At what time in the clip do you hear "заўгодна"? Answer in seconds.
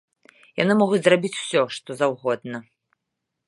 2.03-2.57